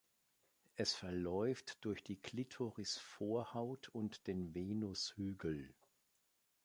[0.77, 5.75] Es verläuft durch die Klitorisvorhaut und den Venushügel.